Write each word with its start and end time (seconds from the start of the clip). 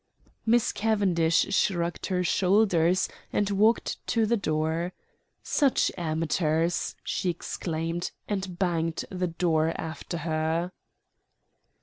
Miss 0.47 0.71
Cavendish 0.71 1.55
shrugged 1.55 2.07
her 2.07 2.23
shoulders 2.23 3.07
and 3.31 3.51
walked 3.51 3.97
to 4.07 4.25
the 4.25 4.35
door. 4.35 4.93
"Such 5.43 5.91
amateurs!" 5.95 6.95
she 7.03 7.29
exclaimed, 7.29 8.09
and 8.27 8.57
banged 8.57 9.05
the 9.11 9.27
door 9.27 9.79
after 9.79 10.17
her. 10.25 10.71